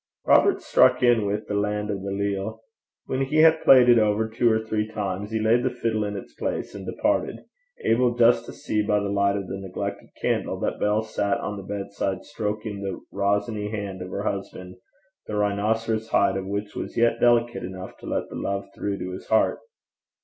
Robert 0.25 0.63
struck 0.63 1.03
in 1.03 1.27
with 1.27 1.45
The 1.47 1.53
Lan' 1.53 1.91
o' 1.91 1.99
the 1.99 2.09
Leal. 2.09 2.61
When 3.05 3.21
he 3.23 3.37
had 3.43 3.61
played 3.61 3.87
it 3.87 3.99
over 3.99 4.27
two 4.27 4.51
or 4.51 4.59
three 4.65 4.87
times, 4.87 5.29
he 5.29 5.39
laid 5.39 5.61
the 5.61 5.69
fiddle 5.69 6.03
in 6.05 6.17
its 6.17 6.33
place, 6.33 6.73
and 6.73 6.87
departed 6.87 7.45
able 7.85 8.15
just 8.15 8.47
to 8.47 8.51
see, 8.51 8.81
by 8.81 8.99
the 8.99 9.09
light 9.11 9.37
of 9.37 9.45
the 9.47 9.59
neglected 9.59 10.09
candle, 10.19 10.59
that 10.61 10.79
Bell 10.79 11.03
sat 11.03 11.37
on 11.37 11.55
the 11.55 11.61
bedside 11.77 12.23
stroking 12.23 12.81
the 12.81 12.99
rosiny 13.15 13.69
hand 13.69 14.01
of 14.01 14.09
her 14.09 14.23
husband, 14.23 14.77
the 15.27 15.35
rhinoceros 15.35 16.09
hide 16.09 16.35
of 16.35 16.47
which 16.47 16.75
was 16.75 16.97
yet 16.97 17.19
delicate 17.19 17.61
enough 17.63 17.95
to 17.97 18.07
let 18.07 18.27
the 18.29 18.35
love 18.35 18.69
through 18.73 18.97
to 18.97 19.11
his 19.11 19.27
heart. 19.27 19.59